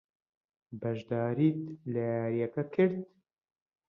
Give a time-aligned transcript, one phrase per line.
[0.81, 1.59] بەشداریت
[1.93, 2.99] لە یارییەکە کرد؟